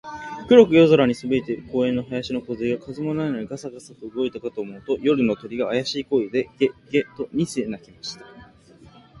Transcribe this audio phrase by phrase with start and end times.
[0.47, 8.25] 黒く夜空にそびえている公園の林のこずえが、風もないのにガサガサと動いたかと思うと、夜の鳥が、あやしい声で、ゲ、ゲ、と二声鳴きました。